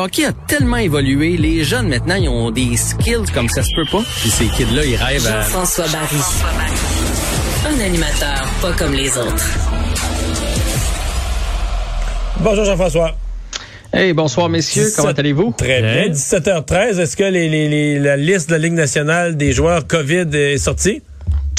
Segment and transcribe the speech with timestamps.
[0.00, 3.84] hockey a tellement évolué, les jeunes maintenant, ils ont des skills comme ça se peut
[3.90, 4.04] pas.
[4.20, 5.40] Puis ces kids-là, ils rêvent à...
[5.42, 6.16] Jean-François Barry.
[7.66, 9.44] Un animateur pas comme les autres.
[12.40, 13.16] Bonjour Jean-François.
[13.92, 15.52] Hey, bonsoir messieurs, 17 comment allez-vous?
[15.58, 16.12] Très bien.
[16.14, 20.28] 17h13, est-ce que les, les- les- la liste de la Ligue nationale des joueurs COVID
[20.32, 21.02] est sortie?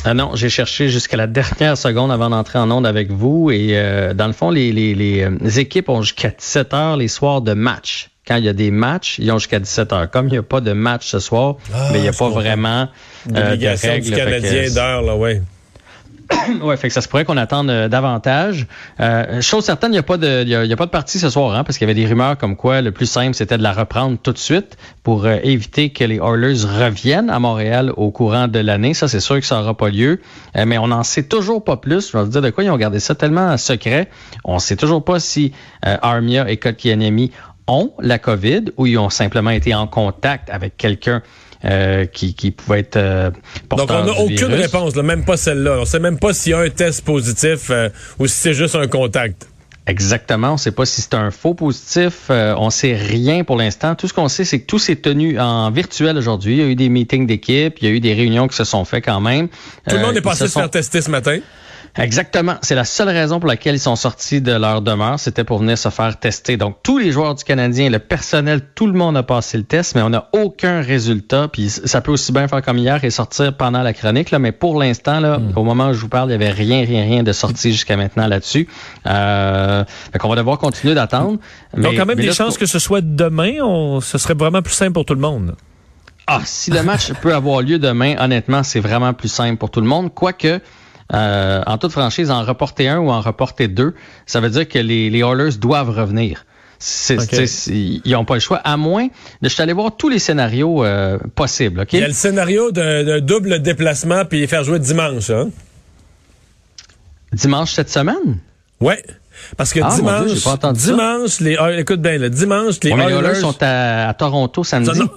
[0.06, 3.72] Ah non, j'ai cherché jusqu'à la dernière seconde avant d'entrer en onde avec vous et
[3.74, 7.42] euh, dans le fond, les, les, les, euh, équipes ont jusqu'à 17 heures les soirs
[7.42, 8.12] de match.
[8.30, 10.10] Quand il y a des matchs, ils ont jusqu'à 17 heures.
[10.12, 12.30] Comme il n'y a pas de match ce soir, Ah, mais il n'y a pas
[12.30, 12.88] vraiment
[13.36, 14.06] euh, de règles.
[14.06, 15.42] du Canadien d'heure, là, ouais.
[16.62, 18.68] Ouais, fait que ça se pourrait qu'on attende euh, davantage.
[19.00, 21.18] Euh, chose certaine, il n'y a pas de, y a, y a pas de partie
[21.18, 23.58] ce soir, hein, parce qu'il y avait des rumeurs comme quoi le plus simple c'était
[23.58, 27.92] de la reprendre tout de suite pour euh, éviter que les Oilers reviennent à Montréal
[27.98, 28.94] au courant de l'année.
[28.94, 30.22] Ça, c'est sûr que ça n'aura pas lieu,
[30.56, 32.12] mais on n'en sait toujours pas plus.
[32.12, 34.08] Je vais vous dire de quoi ils ont gardé ça tellement secret.
[34.44, 37.32] On sait toujours pas si Armia et Kotkaniemi
[37.70, 41.22] ont la COVID ou ils ont simplement été en contact avec quelqu'un.
[41.66, 43.32] euh, qui, qui pouvait être euh,
[43.70, 44.62] Donc, on n'a aucune virus?
[44.62, 45.80] réponse, là, même pas celle-là.
[45.82, 48.76] On sait même pas s'il y a un test positif euh, ou si c'est juste
[48.76, 49.46] un contact.
[49.86, 50.52] Exactement.
[50.52, 52.28] On ne sait pas si c'est un faux positif.
[52.30, 53.96] Euh, on sait rien pour l'instant.
[53.96, 56.54] Tout ce qu'on sait, c'est que tout s'est tenu en virtuel aujourd'hui.
[56.54, 58.64] Il y a eu des meetings d'équipe, il y a eu des réunions qui se
[58.64, 59.50] sont faites quand même.
[59.50, 61.40] Tout le Euh, monde est passé se faire tester ce matin?
[62.00, 62.56] Exactement.
[62.62, 65.20] C'est la seule raison pour laquelle ils sont sortis de leur demeure.
[65.20, 66.58] C'était pour venir se faire tester.
[66.58, 69.96] Donc, tous les joueurs du Canadien, le personnel, tout le monde a passé le test,
[69.96, 71.48] mais on n'a aucun résultat.
[71.52, 74.32] Puis, ça peut aussi bien faire comme hier et sortir pendant la chronique.
[74.32, 74.40] Là.
[74.40, 75.52] Mais pour l'instant, là, Hmm.
[75.56, 77.98] au moment où je vous parle, il n'y avait rien, rien, rien de sorti jusqu'à
[77.98, 78.68] maintenant là-dessus.
[79.06, 81.38] Euh, fait qu'on va devoir continuer d'attendre.
[81.76, 84.74] Donc, quand même des là, chances que ce soit demain, on, ce serait vraiment plus
[84.74, 85.56] simple pour tout le monde.
[86.28, 89.82] Ah, si le match peut avoir lieu demain, honnêtement, c'est vraiment plus simple pour tout
[89.82, 90.14] le monde.
[90.14, 90.60] Quoique,
[91.14, 93.94] euh, en toute franchise, en reporter un ou en reporter deux,
[94.26, 96.46] ça veut dire que les, les Oilers doivent revenir.
[97.68, 99.12] Ils n'ont pas le choix, à moins de...
[99.44, 101.86] Je suis allé voir tous les scénarios euh, possibles?
[101.92, 105.30] Il y a le scénario d'un double déplacement puis faire jouer dimanche.
[105.30, 105.50] Hein?
[107.34, 108.40] Dimanche cette semaine?
[108.80, 109.04] Ouais.
[109.58, 110.72] Parce que Ah, dimanche, Dieu, pas ça.
[110.74, 114.14] dimanche, les écoute bien, le dimanche, les Ouais, mais les Oilers, Oilers sont à, à
[114.14, 115.00] Toronto samedi.
[115.00, 115.10] Non,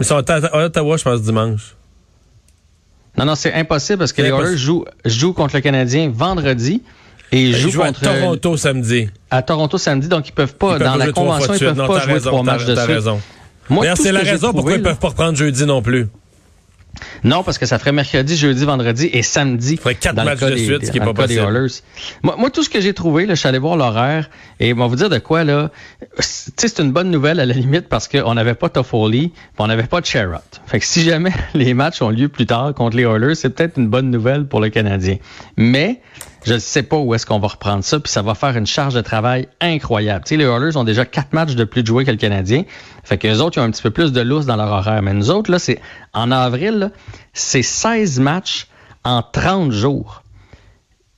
[0.00, 1.74] ils sont à à Ottawa, je pense, dimanche.
[3.18, 4.28] Non, non, c'est impossible parce que les.
[4.28, 6.82] Oilers jouent, jouent contre le Canadien vendredi
[7.30, 9.10] et ils Ils jouent jouent à contre Toronto samedi.
[9.30, 11.86] à Toronto samedi, donc ils peuvent pas, Ils peuvent dans la convention, ils peuvent Non,
[11.86, 13.00] pas jouer raison, trois matchs de suite.
[13.68, 16.08] Moi, c'est ce la raison pourquoi ils peuvent pas reprendre jeudi non plus.
[17.24, 19.76] Non, parce que ça ferait mercredi, jeudi, vendredi et samedi.
[19.76, 21.68] ferait quatre dans le matchs cas de des- suite, ce qui est dans pas possible.
[22.22, 24.28] Moi, moi, tout ce que j'ai trouvé, là, je suis allé voir l'horaire
[24.60, 25.70] et on va vous dire de quoi, là.
[26.16, 29.66] Tu sais, c'est une bonne nouvelle à la limite parce qu'on n'avait pas Toffoli, on
[29.66, 30.40] n'avait pas Sherrod.
[30.66, 33.78] Fait que si jamais les matchs ont lieu plus tard contre les Oilers, c'est peut-être
[33.78, 35.16] une bonne nouvelle pour le Canadien.
[35.56, 36.00] Mais,
[36.44, 38.66] je ne sais pas où est-ce qu'on va reprendre ça, puis ça va faire une
[38.66, 40.24] charge de travail incroyable.
[40.24, 42.64] Tu les Oilers ont déjà quatre matchs de plus de jouer que le Canadien.
[43.04, 45.02] Fait que les autres, ils ont un petit peu plus de lousse dans leur horaire.
[45.02, 45.80] Mais nous autres, là, c'est
[46.12, 46.90] en avril,
[47.32, 48.66] c'est 16 matchs
[49.04, 50.22] en 30 jours.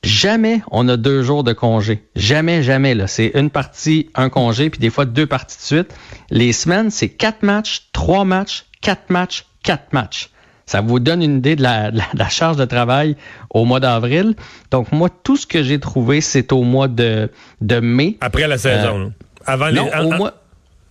[0.03, 2.07] Jamais on a deux jours de congé.
[2.15, 2.95] Jamais, jamais.
[2.95, 3.07] Là.
[3.07, 5.95] C'est une partie, un congé, puis des fois deux parties de suite.
[6.29, 10.29] Les semaines, c'est quatre matchs, trois matchs, quatre matchs, quatre matchs.
[10.67, 13.17] Ça vous donne une idée de la, de la- de la charge de travail
[13.51, 14.35] au mois d'avril.
[14.71, 17.31] Donc, moi, tout ce que j'ai trouvé, c'est au mois de,
[17.61, 18.17] de mai.
[18.21, 18.99] Après la saison.
[18.99, 19.07] là.
[19.47, 20.01] Avant Non, les.
[20.07, 20.35] au, mois,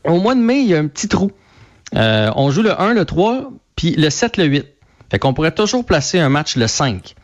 [0.03, 1.31] au mois de mai, il y a un petit trou.
[1.95, 4.65] Euh, on joue le 1, le 3, puis le 7, le 8.
[5.09, 7.15] Fait qu'on pourrait toujours placer un match le 5.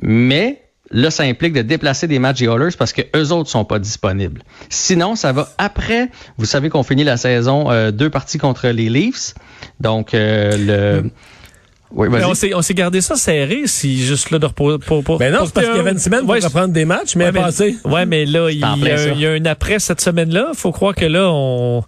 [0.00, 3.64] Mais là, ça implique de déplacer des matchs des Oilers parce que eux autres sont
[3.64, 4.42] pas disponibles.
[4.68, 6.08] Sinon, ça va après.
[6.38, 9.34] Vous savez qu'on finit la saison euh, deux parties contre les Leafs.
[9.80, 11.10] Donc, euh, le...
[11.94, 14.78] Oui, Mais on s'est, on s'est gardé ça serré, si juste là de reposer.
[14.78, 16.84] Pour, pour, Ben non, c'est parce qu'il y avait une semaine pour Ouais, reprendre des
[16.86, 19.08] matchs, mais ouais, mais, ouais, mais là, il y, a, ça.
[19.10, 20.52] il y a un après cette semaine-là.
[20.54, 21.84] Faut croire que là, on,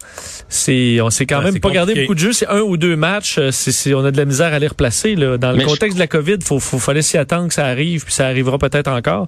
[0.49, 2.33] c'est, on s'est quand Ouais, même pas gardé beaucoup de jeux.
[2.35, 3.39] C'est un ou deux matchs.
[3.39, 5.15] euh, C'est, c'est- on a de la misère à les replacer.
[5.15, 5.39] Là.
[5.39, 7.65] Dans le Mais je- contexte de la COVID, faut, faut, fallait s'y attendre que ça
[7.67, 9.27] arrive, puis ça arrivera peut-être encore.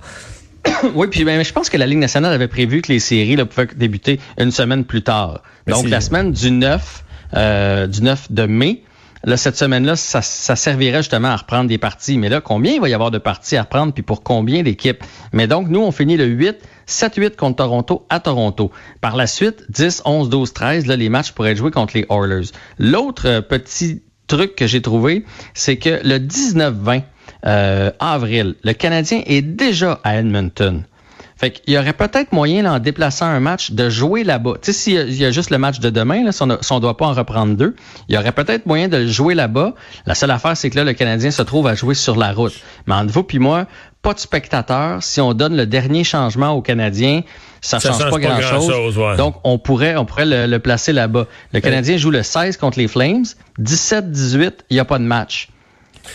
[0.94, 3.46] Oui, puis ben, je pense que la Ligue nationale avait prévu que les séries là,
[3.46, 5.42] pouvaient débuter une semaine plus tard.
[5.66, 8.82] Mais Donc, la semaine du 9, euh, du 9 de mai,
[9.26, 12.16] là, cette semaine-là, ça, ça servirait justement à reprendre des parties.
[12.16, 15.04] Mais là, combien il va y avoir de parties à reprendre, puis pour combien d'équipes?
[15.32, 16.56] Mais donc, nous, on finit le 8,
[16.88, 18.70] 7-8 contre Toronto à Toronto.
[19.00, 22.06] Par la suite, 10, 11, 12, 13, là, les matchs pourraient être joués contre les
[22.08, 22.48] Oilers.
[22.78, 25.24] L'autre euh, petit truc que j'ai trouvé,
[25.54, 27.02] c'est que le 19-20
[27.44, 30.84] euh, avril, le Canadien est déjà à Edmonton.
[31.38, 34.54] Fait qu'il y aurait peut-être moyen, là, en déplaçant un match, de jouer là-bas.
[34.62, 36.42] Tu sais, s'il y a- il y, a juste le match de demain, là, si
[36.42, 37.76] on ne doit pas en reprendre deux,
[38.08, 39.74] il y aurait peut-être moyen de le jouer là-bas.
[40.06, 42.54] La seule affaire, c'est que là, le Canadien se trouve à jouer sur la route.
[42.86, 43.66] Mais entre vous puis moi,
[44.00, 45.02] pas de spectateurs.
[45.02, 47.20] Si on donne le dernier changement aux Canadiens,
[47.60, 48.96] ça, Ça change, change pas pas grand-chose.
[48.96, 49.16] ouais.
[49.16, 51.26] Donc, on pourrait, on pourrait le, le placer là-bas.
[51.52, 53.24] Le Canadien joue le 16 contre les Flames.
[53.58, 55.48] 17-18, il n'y a pas de match.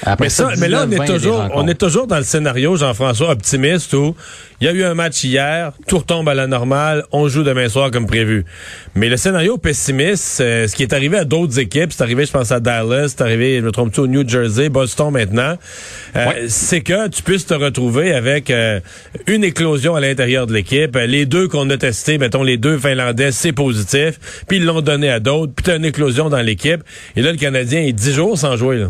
[0.03, 2.17] Après Mais, ça, mais là, on 19-20, il y est, toujours, on est toujours dans
[2.17, 4.15] le scénario, Jean-François, optimiste, où
[4.61, 7.67] il y a eu un match hier, tout retombe à la normale, on joue demain
[7.67, 8.45] soir comme prévu.
[8.93, 12.31] Mais le scénario pessimiste, euh, ce qui est arrivé à d'autres équipes, c'est arrivé, je
[12.31, 15.57] pense, à Dallas, c'est arrivé, je me trompe au New Jersey, Boston maintenant,
[16.15, 18.79] euh, c'est que tu puisses te retrouver avec euh,
[19.25, 20.95] une éclosion à l'intérieur de l'équipe.
[20.95, 25.09] Les deux qu'on a testés, mettons les deux Finlandais, c'est positif, puis ils l'ont donné
[25.09, 26.83] à d'autres, puis t'as une éclosion dans l'équipe.
[27.15, 28.77] Et là, le Canadien est 10 jours sans jouer.
[28.77, 28.89] Là.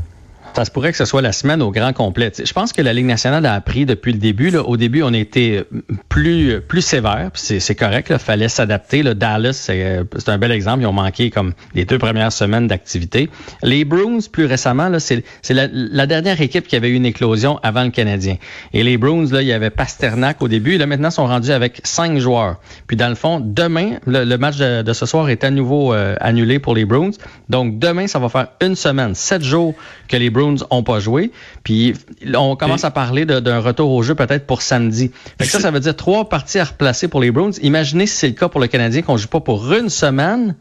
[0.54, 2.32] Ça se pourrait que ce soit la semaine au grand complet.
[2.44, 4.50] Je pense que la Ligue nationale a appris depuis le début.
[4.50, 4.64] Là.
[4.64, 5.64] Au début, on était
[6.10, 8.08] plus plus sévère, c'est, correct.
[8.12, 9.04] Il fallait s'adapter.
[9.04, 10.82] Dallas, c'est, un bel exemple.
[10.82, 13.30] Ils ont manqué comme les deux premières semaines d'activité.
[13.64, 17.84] Les Bruins, plus récemment, c'est, la, la dernière équipe qui avait eu une éclosion avant
[17.84, 18.38] le Canadien.
[18.74, 20.78] Et les Bruins, là, il y avait Pasternak au début.
[20.78, 22.58] Là, maintenant, ils sont rendus avec cinq joueurs.
[22.88, 25.94] Puis dans le fond, demain, le, le match de, de ce soir est à nouveau
[25.94, 27.12] euh, annulé pour les Bruins.
[27.50, 29.74] Donc demain, ça va faire une semaine, sept jours
[30.08, 31.32] que les Bruins ont pas joué.
[31.64, 31.94] Puis
[32.36, 35.12] on commence à parler d'un retour au jeu peut-être pour samedi.
[35.40, 37.52] Fait que ça, ça veut dire trois parties à replacer pour les Bruins.
[37.62, 40.56] Imaginez si c'est le cas pour le Canadien qu'on joue pas pour une semaine.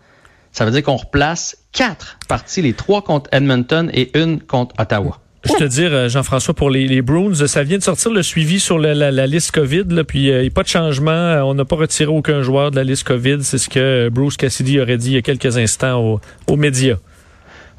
[0.53, 5.19] Ça veut dire qu'on replace quatre parties, les trois contre Edmonton et une contre Ottawa.
[5.45, 8.61] Je te dire, euh, Jean-François, pour les, les Bruins, ça vient de sortir le suivi
[8.61, 11.11] sur la, la- la liste COVID, là, puis euh, il n'y a pas de changement.
[11.13, 13.39] Euh, On n'a pas retiré aucun joueur de la liste COVID.
[13.43, 16.97] C'est ce que Bruce Cassidy aurait dit il y a quelques instants aux, aux médias.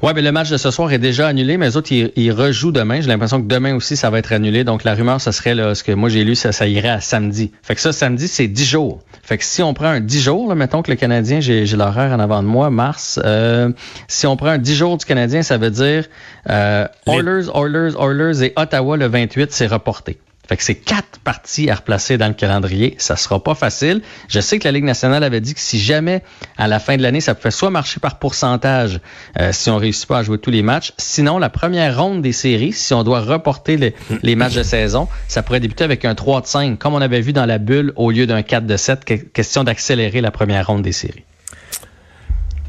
[0.02, 2.32] Ouais, mais le match de ce soir est déjà annulé, mais les autres, ils, ils
[2.32, 3.00] rejouent demain.
[3.00, 4.64] J'ai l'impression que demain aussi, ça va être annulé.
[4.64, 7.00] Donc, la rumeur, ce serait, là, ce que moi j'ai lu, ça, ça irait à
[7.00, 7.52] samedi.
[7.62, 9.00] Fait que ça, samedi, c'est 10 jours.
[9.22, 11.76] Fait que si on prend un 10 jours, là, mettons que le Canadien, j'ai j'ai
[11.76, 13.70] l'horaire en avant de moi, mars, euh,
[14.08, 16.06] si on prend un 10 jours du Canadien, ça veut dire
[16.50, 20.18] euh, Oilers, Oilers, Oilers et Ottawa le 28, c'est reporté.
[20.48, 22.96] Fait que c'est quatre parties à replacer dans le calendrier.
[22.98, 24.02] Ça sera pas facile.
[24.28, 26.22] Je sais que la Ligue nationale avait dit que si jamais,
[26.58, 29.00] à la fin de l'année, ça pouvait soit marcher par pourcentage
[29.38, 30.92] euh, si on réussit pas à jouer tous les matchs.
[30.98, 33.76] Sinon, la première ronde des séries, si on doit reporter
[34.22, 37.20] les, matchs de saison, ça pourrait débuter avec un 3 de 5, comme on avait
[37.20, 39.04] vu dans la bulle, au lieu d'un 4 de 7.
[39.04, 41.24] Que- question d'accélérer la première ronde des séries.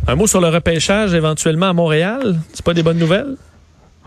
[0.08, 2.40] Un mot sur le repêchage éventuellement à Montréal.
[2.54, 3.36] C'est pas des bonnes nouvelles?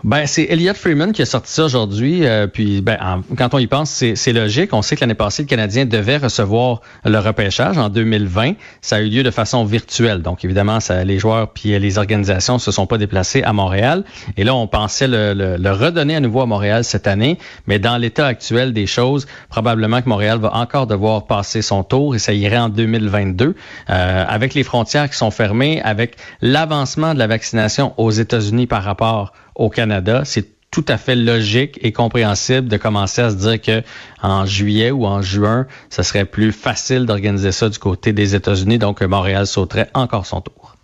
[0.03, 2.25] Ben, c'est Elliot Freeman qui a sorti ça aujourd'hui.
[2.25, 4.71] euh, puis, ben, en- quand on y pense, c'est logique.
[4.73, 8.53] On sait que l'année passée, le Canadien devait recevoir le repêchage en 2020.
[8.81, 10.21] Ça a eu lieu de façon virtuelle.
[10.21, 14.03] Donc, évidemment, ça, les joueurs puis les organisations se sont pas déplacés à Montréal.
[14.37, 17.39] Et là, on pensait le, le- le redonner à nouveau à Montréal cette année.
[17.65, 22.13] Mais dans l'état actuel des choses, probablement que Montréal va encore devoir passer son tour
[22.15, 23.55] et ça irait en 2022.
[23.89, 28.83] Euh, avec les frontières qui sont fermées, avec l'avancement de la vaccination aux États-Unis par
[28.83, 33.59] rapport au Canada, c'est tout à fait logique et compréhensible de commencer à se dire
[33.59, 33.83] que
[34.21, 38.77] en juillet ou en juin, ce serait plus facile d'organiser ça du côté des États-Unis,
[38.77, 40.75] donc Montréal sauterait encore son tour.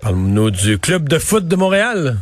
[0.00, 2.18] Parle-nous du club de foot de Montréal.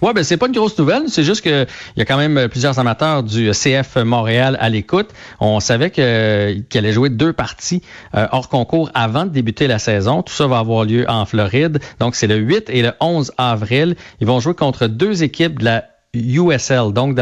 [0.00, 2.48] Ouais, ben c'est pas une grosse nouvelle, c'est juste que il y a quand même
[2.48, 5.10] plusieurs amateurs du CF Montréal à l'écoute.
[5.40, 7.82] On savait qu'il allait jouer deux parties
[8.14, 10.22] euh, hors concours avant de débuter la saison.
[10.22, 11.80] Tout ça va avoir lieu en Floride.
[12.00, 13.96] Donc c'est le 8 et le 11 avril.
[14.20, 17.18] Ils vont jouer contre deux équipes de la USL, donc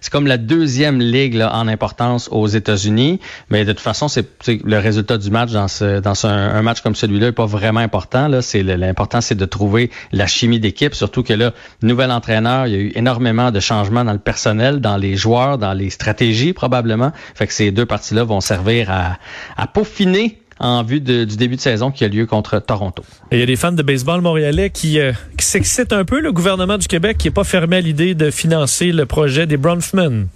[0.00, 4.78] c'est comme la deuxième ligue en importance aux États-Unis, mais de toute façon c'est le
[4.78, 8.42] résultat du match dans ce dans un, match comme celui-là est pas vraiment important là,
[8.42, 12.76] c'est l'important c'est de trouver la chimie d'équipe, surtout que là nouvel entraîneur, il y
[12.76, 17.12] a eu énormément de changements dans le personnel, dans les joueurs, dans les stratégies probablement,
[17.36, 19.16] fait que ces deux parties-là vont servir à
[19.56, 23.04] à peaufiner en vue du début de saison qui a lieu contre Toronto.
[23.32, 26.20] Il y a des fans de baseball montréalais qui, euh, s'excitent un peu.
[26.20, 29.56] Le gouvernement du Québec qui est pas fermé à l'idée de financer le projet des
[29.56, 30.26] Bronfman.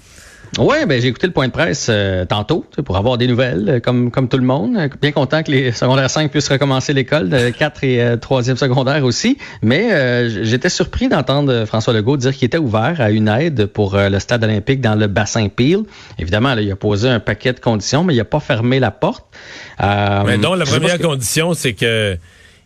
[0.57, 3.81] Ouais, ben j'ai écouté le point de presse euh, tantôt pour avoir des nouvelles, euh,
[3.81, 4.76] comme comme tout le monde.
[4.76, 8.57] Euh, Bien content que les secondaires 5 puissent recommencer l'école, de 4 et euh, 3e
[8.57, 9.37] secondaire aussi.
[9.62, 13.67] Mais euh, j'étais surpris d'entendre euh, François Legault dire qu'il était ouvert à une aide
[13.67, 15.81] pour euh, le stade olympique dans le bassin Peel.
[16.19, 18.90] Évidemment, là, il a posé un paquet de conditions, mais il a pas fermé la
[18.90, 19.26] porte.
[19.83, 22.17] Euh, Mais donc, la première que- condition, c'est que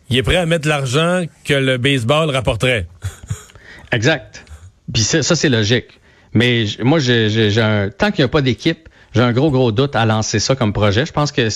[0.09, 2.87] il est prêt à mettre l'argent que le baseball rapporterait.
[3.93, 4.45] Exact.
[4.93, 6.01] Puis ça, ça, c'est logique.
[6.35, 9.51] Mais moi, j'ai, j'ai- j'ai un, tant qu'il n'y a pas d'équipe, j'ai un gros,
[9.51, 11.05] gros doute à lancer ça comme projet.
[11.05, 11.49] Je pense que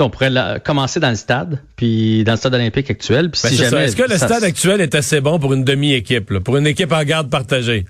[0.00, 3.30] on pourrait la- commencer dans le stade, puis dans le stade olympique actuel.
[3.30, 6.40] Puis Ben, si Est-ce que le stade actuel est assez bon pour une demi-équipe, là,
[6.40, 7.84] pour une équipe en garde partagée?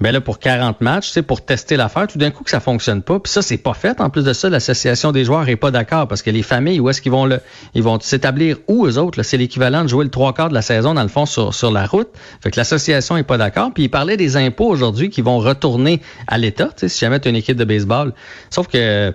[0.00, 3.02] Ben là, pour 40 matchs, c'est pour tester l'affaire, tout d'un coup que ça fonctionne
[3.02, 3.18] pas.
[3.18, 4.00] Puis ça, c'est pas fait.
[4.00, 6.90] En plus de ça, l'association des joueurs est pas d'accord parce que les familles, où
[6.90, 7.40] est-ce qu'ils vont le,
[7.74, 9.22] ils vont s'établir où eux autres?
[9.22, 11.70] C'est l'équivalent de jouer le trois quarts de la saison, dans le fond, sur, sur
[11.70, 12.08] la route.
[12.42, 13.70] Fait que l'association est pas d'accord.
[13.72, 17.36] Puis il parlait des impôts aujourd'hui qui vont retourner à l'État, si jamais tu une
[17.36, 18.12] équipe de baseball.
[18.50, 19.12] Sauf que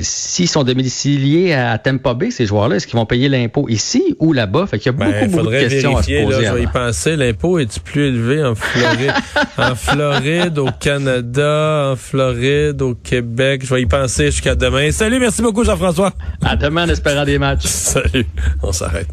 [0.00, 4.32] s'ils sont domiciliés à Tampa Bay, ces joueurs-là, est-ce qu'ils vont payer l'impôt ici ou
[4.32, 4.66] là-bas?
[4.66, 6.42] Fait qu'il y a Ben, beaucoup, de questions vérifier, à se poser.
[6.42, 7.16] là, je vais y penser.
[7.16, 9.12] L'impôt est-tu plus élevé en Floride,
[9.58, 13.62] en Floride, au Canada, en Floride, au Québec?
[13.64, 14.90] Je vais y penser jusqu'à demain.
[14.90, 16.12] Salut, merci beaucoup, Jean-François.
[16.42, 17.66] À demain en espérant des matchs.
[17.66, 18.26] Salut.
[18.62, 19.08] On s'arrête.